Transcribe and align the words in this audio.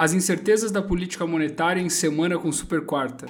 As 0.00 0.14
incertezas 0.14 0.70
da 0.70 0.80
política 0.80 1.26
monetária 1.26 1.78
em 1.78 1.90
semana 1.90 2.38
com 2.38 2.50
super 2.50 2.86
quarta. 2.86 3.26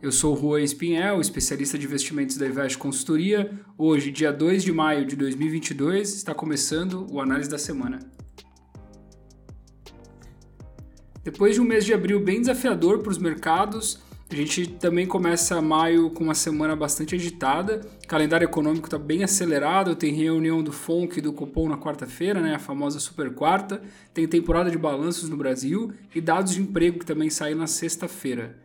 Eu 0.00 0.12
sou 0.12 0.36
Juan 0.36 0.62
Espinhel, 0.62 1.20
especialista 1.20 1.76
de 1.76 1.84
investimentos 1.84 2.36
da 2.36 2.46
Invest 2.46 2.78
Consultoria. 2.78 3.50
Hoje, 3.76 4.12
dia 4.12 4.32
2 4.32 4.62
de 4.62 4.70
maio 4.70 5.04
de 5.04 5.16
2022, 5.16 6.14
está 6.14 6.32
começando 6.32 7.08
o 7.10 7.20
Análise 7.20 7.50
da 7.50 7.58
Semana. 7.58 7.98
Depois 11.24 11.56
de 11.56 11.60
um 11.60 11.64
mês 11.64 11.84
de 11.84 11.92
abril 11.92 12.20
bem 12.20 12.38
desafiador 12.38 13.00
para 13.00 13.10
os 13.10 13.18
mercados, 13.18 14.00
a 14.34 14.36
gente 14.36 14.66
também 14.66 15.06
começa 15.06 15.60
maio 15.60 16.08
com 16.10 16.24
uma 16.24 16.34
semana 16.34 16.74
bastante 16.74 17.14
agitada. 17.14 17.82
O 18.02 18.08
calendário 18.08 18.44
econômico 18.44 18.86
está 18.86 18.98
bem 18.98 19.22
acelerado. 19.22 19.94
Tem 19.94 20.14
reunião 20.14 20.62
do 20.62 20.72
FONC 20.72 21.18
e 21.18 21.20
do 21.20 21.32
Copom 21.32 21.68
na 21.68 21.76
quarta-feira, 21.76 22.40
né, 22.40 22.54
a 22.54 22.58
famosa 22.58 22.98
super 22.98 23.34
quarta. 23.34 23.82
Tem 24.14 24.26
temporada 24.26 24.70
de 24.70 24.78
balanços 24.78 25.28
no 25.28 25.36
Brasil 25.36 25.92
e 26.14 26.20
dados 26.20 26.54
de 26.54 26.62
emprego 26.62 26.98
que 26.98 27.06
também 27.06 27.28
saem 27.28 27.54
na 27.54 27.66
sexta-feira. 27.66 28.56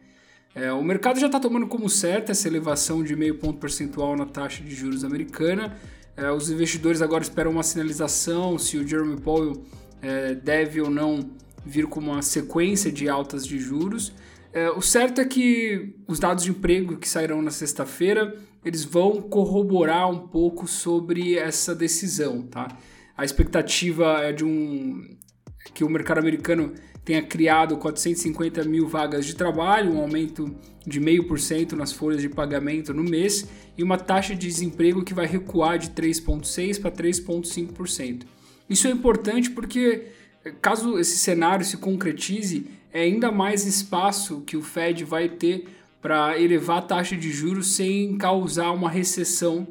É, 0.55 0.71
o 0.71 0.81
mercado 0.81 1.19
já 1.19 1.27
está 1.27 1.39
tomando 1.39 1.67
como 1.67 1.89
certa 1.89 2.31
essa 2.31 2.47
elevação 2.47 3.03
de 3.03 3.15
meio 3.15 3.35
ponto 3.35 3.59
percentual 3.59 4.15
na 4.15 4.25
taxa 4.25 4.63
de 4.63 4.73
juros 4.73 5.03
americana. 5.03 5.77
É, 6.15 6.31
os 6.31 6.49
investidores 6.49 7.01
agora 7.01 7.21
esperam 7.21 7.51
uma 7.51 7.61
sinalização 7.61 8.57
se 8.57 8.77
o 8.77 8.87
Jeremy 8.87 9.19
Powell 9.21 9.61
é, 10.01 10.33
deve 10.33 10.81
ou 10.81 10.89
não 10.89 11.29
vir 11.65 11.85
com 11.87 11.99
uma 11.99 12.21
sequência 12.21 12.91
de 12.91 13.09
altas 13.09 13.45
de 13.45 13.59
juros. 13.59 14.13
É, 14.57 14.71
o 14.71 14.81
certo 14.81 15.21
é 15.21 15.25
que 15.25 15.93
os 16.07 16.17
dados 16.17 16.45
de 16.45 16.49
emprego 16.49 16.97
que 16.97 17.07
sairão 17.07 17.43
na 17.43 17.51
sexta-feira, 17.51 18.35
eles 18.65 18.83
vão 18.83 19.21
corroborar 19.21 20.09
um 20.09 20.27
pouco 20.27 20.67
sobre 20.67 21.37
essa 21.37 21.75
decisão, 21.75 22.41
tá? 22.41 22.67
A 23.15 23.23
expectativa 23.23 24.19
é 24.23 24.33
de 24.33 24.43
um 24.43 25.15
que 25.75 25.83
o 25.83 25.89
mercado 25.89 26.17
americano 26.17 26.73
tenha 27.05 27.21
criado 27.21 27.77
450 27.77 28.63
mil 28.63 28.87
vagas 28.87 29.27
de 29.27 29.35
trabalho, 29.35 29.93
um 29.93 29.99
aumento 29.99 30.55
de 30.87 30.99
0,5% 30.99 31.73
nas 31.73 31.91
folhas 31.91 32.23
de 32.23 32.29
pagamento 32.29 32.95
no 32.95 33.03
mês 33.03 33.47
e 33.77 33.83
uma 33.83 33.99
taxa 33.99 34.33
de 34.33 34.47
desemprego 34.47 35.03
que 35.03 35.13
vai 35.13 35.27
recuar 35.27 35.77
de 35.77 35.91
3,6% 35.91 36.81
para 36.81 36.89
3,5%. 36.89 38.23
Isso 38.67 38.87
é 38.87 38.89
importante 38.89 39.51
porque, 39.51 40.07
caso 40.63 40.97
esse 40.97 41.19
cenário 41.19 41.63
se 41.63 41.77
concretize, 41.77 42.65
é 42.91 43.01
ainda 43.01 43.31
mais 43.31 43.65
espaço 43.65 44.41
que 44.41 44.57
o 44.57 44.61
Fed 44.61 45.03
vai 45.03 45.29
ter 45.29 45.67
para 46.01 46.39
elevar 46.39 46.79
a 46.79 46.81
taxa 46.81 47.15
de 47.15 47.31
juros 47.31 47.75
sem 47.75 48.17
causar 48.17 48.71
uma 48.71 48.89
recessão 48.89 49.67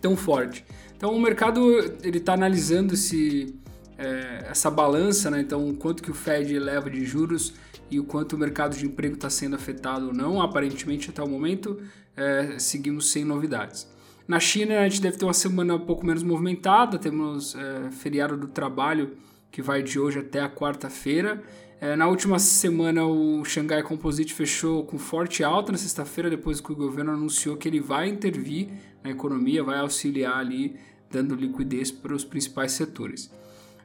tão 0.00 0.16
forte. 0.16 0.64
Então 0.96 1.14
o 1.14 1.20
mercado 1.20 1.60
ele 2.02 2.18
está 2.18 2.34
analisando 2.34 2.94
esse, 2.94 3.54
é, 3.98 4.46
essa 4.50 4.70
balança, 4.70 5.30
né? 5.30 5.40
então 5.40 5.74
quanto 5.74 6.02
que 6.02 6.10
o 6.10 6.14
Fed 6.14 6.54
eleva 6.54 6.90
de 6.90 7.04
juros 7.04 7.54
e 7.90 8.00
o 8.00 8.04
quanto 8.04 8.34
o 8.34 8.38
mercado 8.38 8.76
de 8.76 8.84
emprego 8.84 9.14
está 9.14 9.30
sendo 9.30 9.56
afetado 9.56 10.08
ou 10.08 10.14
não. 10.14 10.40
Aparentemente 10.40 11.10
até 11.10 11.22
o 11.22 11.28
momento 11.28 11.80
é, 12.16 12.58
seguimos 12.58 13.10
sem 13.10 13.24
novidades. 13.24 13.88
Na 14.26 14.40
China 14.40 14.80
a 14.80 14.88
gente 14.88 15.00
deve 15.00 15.16
ter 15.16 15.24
uma 15.24 15.34
semana 15.34 15.74
um 15.74 15.86
pouco 15.86 16.04
menos 16.04 16.22
movimentada, 16.22 16.98
temos 16.98 17.54
é, 17.54 17.90
feriado 17.92 18.36
do 18.36 18.48
trabalho 18.48 19.16
que 19.52 19.62
vai 19.62 19.82
de 19.82 19.98
hoje 19.98 20.18
até 20.18 20.40
a 20.40 20.50
quarta-feira 20.50 21.42
na 21.96 22.08
última 22.08 22.38
semana, 22.38 23.04
o 23.04 23.44
Xangai 23.44 23.82
Composite 23.82 24.32
fechou 24.32 24.84
com 24.84 24.98
forte 24.98 25.44
alta 25.44 25.72
na 25.72 25.78
sexta-feira, 25.78 26.30
depois 26.30 26.60
que 26.60 26.72
o 26.72 26.76
governo 26.76 27.12
anunciou 27.12 27.56
que 27.56 27.68
ele 27.68 27.80
vai 27.80 28.08
intervir 28.08 28.68
na 29.04 29.10
economia, 29.10 29.62
vai 29.62 29.78
auxiliar 29.78 30.38
ali, 30.38 30.76
dando 31.10 31.34
liquidez 31.34 31.90
para 31.90 32.14
os 32.14 32.24
principais 32.24 32.72
setores. 32.72 33.30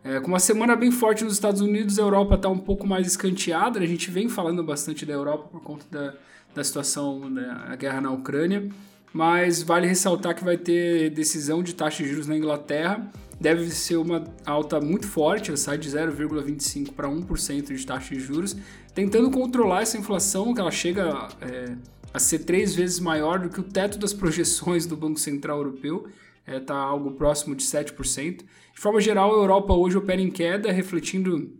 É, 0.03 0.19
com 0.19 0.29
uma 0.29 0.39
semana 0.39 0.75
bem 0.75 0.89
forte 0.89 1.23
nos 1.23 1.33
Estados 1.33 1.61
Unidos, 1.61 1.99
a 1.99 2.01
Europa 2.01 2.35
está 2.35 2.49
um 2.49 2.57
pouco 2.57 2.87
mais 2.87 3.05
escanteada. 3.05 3.79
A 3.79 3.85
gente 3.85 4.09
vem 4.09 4.27
falando 4.29 4.63
bastante 4.63 5.05
da 5.05 5.13
Europa 5.13 5.49
por 5.51 5.61
conta 5.61 5.85
da, 5.91 6.13
da 6.55 6.63
situação 6.63 7.31
da 7.31 7.75
guerra 7.75 8.01
na 8.01 8.11
Ucrânia, 8.11 8.67
mas 9.13 9.61
vale 9.61 9.85
ressaltar 9.85 10.33
que 10.33 10.43
vai 10.43 10.57
ter 10.57 11.11
decisão 11.11 11.61
de 11.61 11.75
taxa 11.75 12.03
de 12.03 12.09
juros 12.09 12.25
na 12.25 12.35
Inglaterra 12.35 13.11
deve 13.41 13.71
ser 13.71 13.97
uma 13.97 14.23
alta 14.45 14.79
muito 14.79 15.07
forte, 15.07 15.57
sai 15.57 15.75
de 15.75 15.89
0,25% 15.89 16.93
para 16.93 17.09
1% 17.09 17.75
de 17.75 17.85
taxa 17.85 18.13
de 18.13 18.21
juros, 18.21 18.55
tentando 18.93 19.31
controlar 19.31 19.81
essa 19.81 19.97
inflação, 19.97 20.53
que 20.53 20.61
ela 20.61 20.69
chega 20.69 21.27
é, 21.41 21.75
a 22.13 22.19
ser 22.19 22.39
três 22.39 22.75
vezes 22.75 22.99
maior 22.99 23.39
do 23.39 23.49
que 23.49 23.59
o 23.59 23.63
teto 23.63 23.97
das 23.97 24.13
projeções 24.13 24.85
do 24.85 24.95
Banco 24.95 25.19
Central 25.19 25.57
Europeu, 25.57 26.07
está 26.45 26.53
é, 26.53 26.59
tá 26.59 26.75
algo 26.75 27.13
próximo 27.13 27.55
de 27.55 27.63
7%. 27.63 28.37
De 28.37 28.79
forma 28.79 29.01
geral, 29.01 29.31
a 29.31 29.41
Europa 29.41 29.73
hoje 29.73 29.97
opera 29.97 30.21
em 30.21 30.29
queda, 30.29 30.71
refletindo 30.71 31.51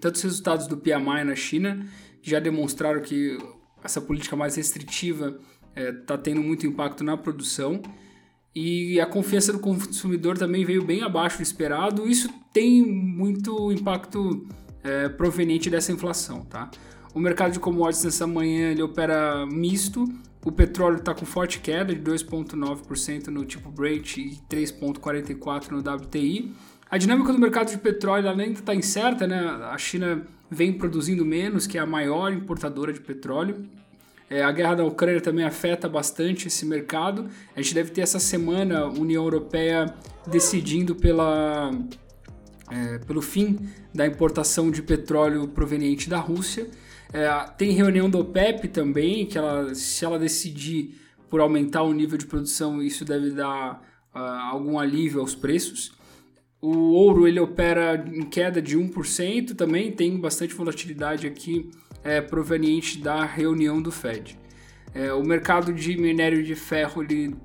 tanto 0.00 0.14
os 0.14 0.22
resultados 0.22 0.68
do 0.68 0.76
PMI 0.76 1.24
na 1.24 1.34
China, 1.34 1.86
que 2.22 2.30
já 2.30 2.38
demonstraram 2.38 3.02
que 3.02 3.36
essa 3.82 4.00
política 4.00 4.36
mais 4.36 4.54
restritiva 4.54 5.40
está 5.74 5.80
é, 5.80 5.92
tá 5.92 6.16
tendo 6.16 6.40
muito 6.40 6.66
impacto 6.66 7.02
na 7.02 7.16
produção, 7.16 7.82
e 8.54 9.00
a 9.00 9.06
confiança 9.06 9.52
do 9.52 9.60
consumidor 9.60 10.36
também 10.36 10.64
veio 10.64 10.84
bem 10.84 11.02
abaixo 11.02 11.38
do 11.38 11.42
esperado. 11.42 12.08
Isso 12.08 12.28
tem 12.52 12.82
muito 12.84 13.70
impacto 13.72 14.46
é, 14.82 15.08
proveniente 15.08 15.70
dessa 15.70 15.92
inflação, 15.92 16.44
tá? 16.44 16.70
O 17.14 17.20
mercado 17.20 17.52
de 17.52 17.60
commodities 17.60 18.04
nessa 18.04 18.26
manhã 18.26 18.70
ele 18.70 18.82
opera 18.82 19.46
misto. 19.46 20.04
O 20.44 20.50
petróleo 20.50 20.96
está 20.96 21.14
com 21.14 21.26
forte 21.26 21.60
queda 21.60 21.94
de 21.94 22.00
2,9% 22.00 23.26
no 23.28 23.44
tipo 23.44 23.70
Brent 23.70 24.16
e 24.16 24.38
3,44% 24.48 25.70
no 25.70 25.78
WTI. 25.78 26.54
A 26.90 26.98
dinâmica 26.98 27.32
do 27.32 27.38
mercado 27.38 27.70
de 27.70 27.78
petróleo 27.78 28.28
ainda 28.28 28.44
está 28.44 28.74
incerta, 28.74 29.26
né? 29.26 29.38
A 29.70 29.78
China 29.78 30.26
vem 30.50 30.72
produzindo 30.72 31.24
menos, 31.24 31.66
que 31.66 31.78
é 31.78 31.80
a 31.80 31.86
maior 31.86 32.32
importadora 32.32 32.92
de 32.92 33.00
petróleo. 33.00 33.64
É, 34.30 34.44
a 34.44 34.52
guerra 34.52 34.76
da 34.76 34.84
Ucrânia 34.84 35.20
também 35.20 35.44
afeta 35.44 35.88
bastante 35.88 36.46
esse 36.46 36.64
mercado. 36.64 37.28
A 37.56 37.60
gente 37.60 37.74
deve 37.74 37.90
ter 37.90 38.02
essa 38.02 38.20
semana 38.20 38.82
a 38.82 38.88
União 38.88 39.24
Europeia 39.24 39.92
decidindo 40.24 40.94
pela, 40.94 41.72
é, 42.70 42.98
pelo 42.98 43.20
fim 43.20 43.58
da 43.92 44.06
importação 44.06 44.70
de 44.70 44.82
petróleo 44.82 45.48
proveniente 45.48 46.08
da 46.08 46.18
Rússia. 46.18 46.68
É, 47.12 47.28
tem 47.58 47.72
reunião 47.72 48.08
do 48.08 48.20
OPEP 48.20 48.68
também, 48.68 49.26
que 49.26 49.36
ela, 49.36 49.74
se 49.74 50.04
ela 50.04 50.16
decidir 50.16 50.94
por 51.28 51.40
aumentar 51.40 51.82
o 51.82 51.92
nível 51.92 52.16
de 52.16 52.26
produção, 52.26 52.80
isso 52.80 53.04
deve 53.04 53.30
dar 53.30 53.82
uh, 54.14 54.18
algum 54.18 54.78
alívio 54.78 55.20
aos 55.20 55.34
preços. 55.34 55.92
O 56.60 56.92
ouro 56.92 57.26
ele 57.26 57.40
opera 57.40 58.04
em 58.12 58.22
queda 58.22 58.62
de 58.62 58.76
1%, 58.78 59.56
também 59.56 59.90
tem 59.90 60.16
bastante 60.18 60.54
volatilidade 60.54 61.26
aqui 61.26 61.70
é, 62.02 62.20
proveniente 62.20 62.98
da 62.98 63.24
reunião 63.24 63.80
do 63.80 63.90
Fed. 63.90 64.38
É, 64.94 65.12
o 65.12 65.22
mercado 65.22 65.72
de 65.72 65.96
minério 65.96 66.42
de 66.42 66.54
ferro 66.54 67.02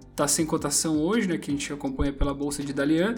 está 0.10 0.28
sem 0.28 0.46
cotação 0.46 0.98
hoje, 1.00 1.28
né, 1.28 1.38
que 1.38 1.52
a 1.52 1.54
gente 1.54 1.72
acompanha 1.72 2.12
pela 2.12 2.34
bolsa 2.34 2.64
de 2.64 2.74
Dalian, 2.74 3.16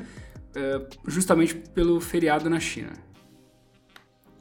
é, 0.55 0.87
justamente 1.07 1.55
pelo 1.55 2.01
feriado 2.01 2.49
na 2.49 2.59
China. 2.59 2.91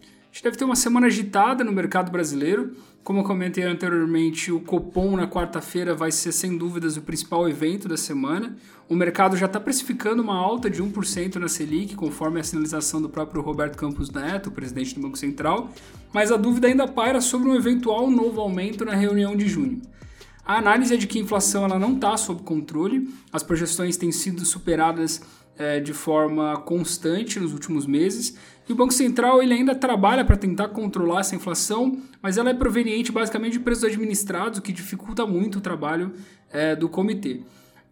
A 0.03 0.33
gente 0.33 0.43
deve 0.43 0.57
ter 0.57 0.65
uma 0.65 0.77
semana 0.77 1.07
agitada 1.07 1.63
no 1.63 1.73
mercado 1.73 2.11
brasileiro. 2.11 2.77
Como 3.07 3.21
eu 3.21 3.23
comentei 3.23 3.63
anteriormente, 3.63 4.51
o 4.51 4.59
Copom 4.59 5.17
na 5.17 5.29
quarta-feira 5.29 5.95
vai 5.95 6.11
ser 6.11 6.33
sem 6.33 6.59
dúvidas 6.59 6.97
o 6.97 7.03
principal 7.03 7.49
evento 7.49 7.87
da 7.87 7.97
semana. 7.97 8.57
O 8.89 8.97
mercado 8.97 9.37
já 9.37 9.47
está 9.47 9.61
precificando 9.61 10.21
uma 10.21 10.35
alta 10.35 10.69
de 10.69 10.83
1% 10.83 11.37
na 11.37 11.47
Selic, 11.47 11.95
conforme 11.95 12.41
a 12.41 12.43
sinalização 12.43 13.01
do 13.01 13.09
próprio 13.09 13.41
Roberto 13.43 13.77
Campos 13.77 14.11
Neto, 14.11 14.51
presidente 14.51 14.97
do 14.97 15.03
Banco 15.03 15.17
Central, 15.17 15.71
mas 16.13 16.33
a 16.33 16.37
dúvida 16.37 16.67
ainda 16.67 16.89
paira 16.89 17.21
sobre 17.21 17.49
um 17.49 17.55
eventual 17.55 18.11
novo 18.11 18.41
aumento 18.41 18.85
na 18.85 18.97
reunião 18.97 19.37
de 19.37 19.47
junho. 19.47 19.81
A 20.45 20.59
análise 20.59 20.93
é 20.93 20.97
de 20.97 21.07
que 21.07 21.21
a 21.21 21.23
inflação 21.23 21.65
ela 21.65 21.79
não 21.79 21.95
está 21.95 22.17
sob 22.17 22.43
controle, 22.43 23.09
as 23.33 23.45
projeções 23.45 23.97
têm 23.97 24.11
sido 24.11 24.45
superadas 24.45 25.23
é, 25.57 25.79
de 25.79 25.93
forma 25.93 26.57
constante 26.57 27.39
nos 27.39 27.53
últimos 27.53 27.87
meses, 27.87 28.37
e 28.69 28.73
o 28.73 28.77
Banco 28.77 28.93
Central 28.93 29.43
ele 29.43 29.55
ainda 29.55 29.75
trabalha 29.75 30.25
para 30.25 30.37
tentar 30.37 30.69
controlar 30.69 31.21
essa 31.21 31.37
inflação, 31.37 32.01
mas 32.21 32.37
ela 32.37 32.51
é 32.51 32.55
proveniente 32.55 33.13
basicamente 33.13 33.53
de 33.53 33.61
preços 33.61 33.85
administrados, 33.85 34.59
o 34.59 34.63
que 34.63 34.73
dificulta 34.73 35.27
muito 35.27 35.59
o 35.59 35.61
trabalho 35.61 36.13
é, 36.51 36.75
do 36.75 36.89
comitê. 36.89 37.41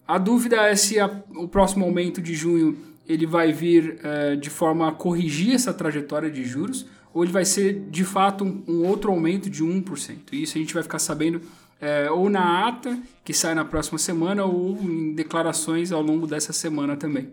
A 0.06 0.18
dúvida 0.18 0.56
é 0.56 0.74
se 0.74 0.98
a, 0.98 1.10
o 1.36 1.46
próximo 1.46 1.84
aumento 1.84 2.20
de 2.20 2.34
junho 2.34 2.76
ele 3.06 3.26
vai 3.26 3.52
vir 3.52 3.98
é, 4.02 4.36
de 4.36 4.50
forma 4.50 4.88
a 4.88 4.92
corrigir 4.92 5.54
essa 5.54 5.72
trajetória 5.72 6.30
de 6.30 6.42
juros, 6.42 6.86
ou 7.12 7.22
ele 7.22 7.32
vai 7.32 7.44
ser 7.44 7.86
de 7.90 8.04
fato 8.04 8.44
um, 8.44 8.64
um 8.66 8.86
outro 8.86 9.10
aumento 9.10 9.48
de 9.48 9.62
1%. 9.62 10.16
E 10.32 10.42
isso 10.42 10.58
a 10.58 10.60
gente 10.60 10.74
vai 10.74 10.82
ficar 10.82 10.98
sabendo 10.98 11.40
é, 11.80 12.10
ou 12.10 12.28
na 12.28 12.66
ata, 12.66 12.98
que 13.24 13.32
sai 13.32 13.54
na 13.54 13.64
próxima 13.64 13.98
semana, 13.98 14.44
ou 14.44 14.76
em 14.82 15.14
declarações 15.14 15.92
ao 15.92 16.02
longo 16.02 16.26
dessa 16.26 16.52
semana 16.52 16.96
também. 16.96 17.28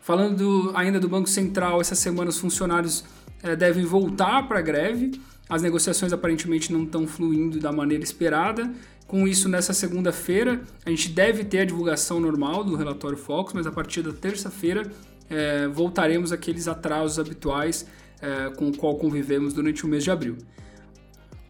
Falando 0.00 0.36
do, 0.36 0.76
ainda 0.76 0.98
do 0.98 1.08
Banco 1.08 1.28
Central, 1.28 1.80
essa 1.80 1.94
semana 1.94 2.30
os 2.30 2.38
funcionários 2.38 3.04
é, 3.42 3.54
devem 3.54 3.84
voltar 3.84 4.46
para 4.48 4.58
a 4.58 4.62
greve. 4.62 5.20
As 5.48 5.62
negociações 5.62 6.12
aparentemente 6.12 6.72
não 6.72 6.84
estão 6.84 7.06
fluindo 7.06 7.58
da 7.58 7.72
maneira 7.72 8.02
esperada. 8.02 8.70
Com 9.06 9.26
isso, 9.26 9.48
nessa 9.48 9.72
segunda-feira, 9.72 10.62
a 10.86 10.90
gente 10.90 11.08
deve 11.08 11.44
ter 11.44 11.60
a 11.60 11.64
divulgação 11.64 12.20
normal 12.20 12.62
do 12.62 12.76
relatório 12.76 13.18
Focus, 13.18 13.52
mas 13.52 13.66
a 13.66 13.72
partir 13.72 14.02
da 14.02 14.12
terça-feira 14.12 14.90
é, 15.28 15.66
voltaremos 15.68 16.32
àqueles 16.32 16.68
atrasos 16.68 17.18
habituais 17.18 17.86
é, 18.22 18.50
com 18.50 18.68
o 18.68 18.76
qual 18.76 18.96
convivemos 18.96 19.52
durante 19.52 19.84
o 19.84 19.88
mês 19.88 20.04
de 20.04 20.10
abril. 20.10 20.36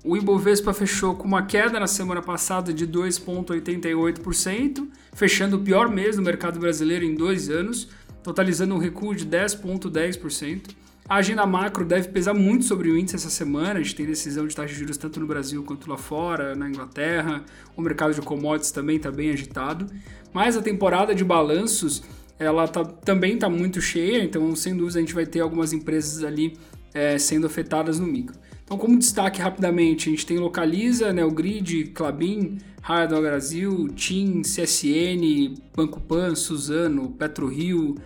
O 0.03 0.17
Ibovespa 0.17 0.73
fechou 0.73 1.15
com 1.15 1.29
uma 1.29 1.43
queda 1.43 1.79
na 1.79 1.87
semana 1.87 2.23
passada 2.23 2.73
de 2.73 2.87
2,88%, 2.87 4.89
fechando 5.13 5.57
o 5.57 5.61
pior 5.61 5.91
mês 5.91 6.17
do 6.17 6.23
mercado 6.23 6.59
brasileiro 6.59 7.05
em 7.05 7.15
dois 7.15 7.51
anos, 7.51 7.87
totalizando 8.23 8.75
um 8.75 8.79
recuo 8.79 9.15
de 9.15 9.27
10,10%. 9.27 10.71
A 11.09 11.17
agenda 11.17 11.45
macro 11.45 11.85
deve 11.85 12.09
pesar 12.09 12.35
muito 12.35 12.65
sobre 12.65 12.89
o 12.89 12.97
índice 12.97 13.17
essa 13.17 13.31
semana. 13.31 13.81
A 13.81 13.83
gente 13.83 13.97
tem 13.97 14.07
decisão 14.07 14.47
de 14.47 14.55
taxa 14.55 14.73
de 14.73 14.79
juros 14.79 14.97
tanto 14.97 15.19
no 15.19 15.27
Brasil 15.27 15.63
quanto 15.65 15.91
lá 15.91 15.97
fora, 15.97 16.55
na 16.55 16.69
Inglaterra. 16.69 17.45
O 17.77 17.83
mercado 17.83 18.15
de 18.15 18.21
commodities 18.21 18.71
também 18.71 18.97
está 18.97 19.11
bem 19.11 19.31
agitado. 19.31 19.87
Mas 20.33 20.57
a 20.57 20.63
temporada 20.63 21.15
de 21.15 21.25
balanços 21.25 22.03
ela 22.39 22.67
tá, 22.67 22.85
também 22.85 23.35
está 23.35 23.51
muito 23.51 23.83
cheia, 23.83 24.25
então 24.25 24.57
sem 24.57 24.75
dúvida 24.75 24.99
a 24.99 25.03
gente 25.03 25.13
vai 25.13 25.27
ter 25.27 25.41
algumas 25.41 25.75
empresas 25.75 26.25
ali 26.25 26.57
é, 26.95 27.19
sendo 27.19 27.47
afetadas 27.47 27.99
no 27.99 28.07
micro. 28.07 28.35
Então, 28.71 28.79
como 28.79 28.97
destaque 28.97 29.43
rapidamente, 29.43 30.09
a 30.09 30.13
gente 30.13 30.25
tem 30.25 30.39
Localiza, 30.39 31.13
Neogrid, 31.13 31.87
Clabin, 31.87 32.59
Raia 32.81 33.09
do 33.09 33.21
Brasil, 33.21 33.89
TIM, 33.89 34.43
CSN, 34.43 35.61
Banco 35.75 36.01
Pan, 36.01 36.37
Suzano, 36.37 37.11
PetroRio, 37.11 37.97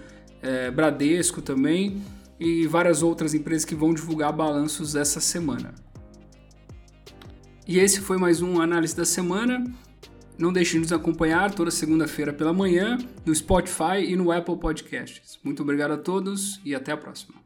é, 0.41 0.71
Bradesco 0.71 1.43
também 1.43 2.01
e 2.41 2.67
várias 2.67 3.03
outras 3.03 3.35
empresas 3.35 3.67
que 3.67 3.75
vão 3.75 3.93
divulgar 3.93 4.33
balanços 4.33 4.97
essa 4.97 5.21
semana. 5.21 5.75
E 7.69 7.79
esse 7.79 8.01
foi 8.01 8.17
mais 8.17 8.41
um 8.41 8.59
Análise 8.59 8.97
da 8.97 9.05
Semana. 9.05 9.63
Não 10.39 10.51
deixe 10.51 10.73
de 10.73 10.79
nos 10.79 10.95
acompanhar 10.95 11.53
toda 11.53 11.71
segunda-feira 11.71 12.33
pela 12.33 12.55
manhã 12.55 12.97
no 13.27 13.35
Spotify 13.35 13.99
e 13.99 14.17
no 14.17 14.33
Apple 14.33 14.57
Podcasts. 14.57 15.39
Muito 15.45 15.63
obrigado 15.63 15.91
a 15.91 15.99
todos 15.99 16.59
e 16.65 16.75
até 16.75 16.91
a 16.91 16.97
próxima. 16.97 17.44